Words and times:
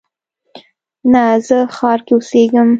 نه، 1.11 1.23
زه 1.47 1.57
ښار 1.75 1.99
کې 2.05 2.13
اوسیږم 2.15 2.69